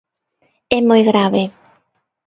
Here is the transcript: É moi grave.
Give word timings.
É 0.75 0.77
moi 0.89 1.01
grave. 1.09 1.43